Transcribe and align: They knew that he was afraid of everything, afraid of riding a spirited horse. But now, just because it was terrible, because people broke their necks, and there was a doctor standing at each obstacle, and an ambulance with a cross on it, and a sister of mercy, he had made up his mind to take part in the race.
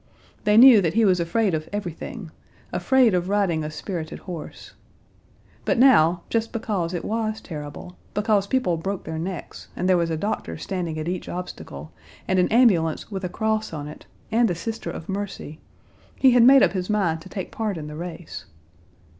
They 0.45 0.57
knew 0.57 0.81
that 0.81 0.95
he 0.95 1.05
was 1.05 1.19
afraid 1.19 1.53
of 1.53 1.69
everything, 1.71 2.31
afraid 2.73 3.13
of 3.13 3.29
riding 3.29 3.63
a 3.63 3.69
spirited 3.69 4.17
horse. 4.21 4.73
But 5.63 5.77
now, 5.77 6.23
just 6.27 6.51
because 6.51 6.95
it 6.95 7.05
was 7.05 7.39
terrible, 7.39 7.97
because 8.15 8.47
people 8.47 8.77
broke 8.77 9.03
their 9.03 9.19
necks, 9.19 9.67
and 9.75 9.87
there 9.87 9.97
was 9.97 10.09
a 10.09 10.17
doctor 10.17 10.57
standing 10.57 10.97
at 10.97 11.07
each 11.07 11.29
obstacle, 11.29 11.91
and 12.27 12.39
an 12.39 12.47
ambulance 12.51 13.11
with 13.11 13.23
a 13.23 13.29
cross 13.29 13.73
on 13.73 13.87
it, 13.87 14.07
and 14.31 14.49
a 14.49 14.55
sister 14.55 14.89
of 14.89 15.07
mercy, 15.07 15.59
he 16.15 16.31
had 16.31 16.41
made 16.41 16.63
up 16.63 16.71
his 16.71 16.89
mind 16.89 17.21
to 17.21 17.29
take 17.29 17.51
part 17.51 17.77
in 17.77 17.85
the 17.85 17.95
race. 17.95 18.45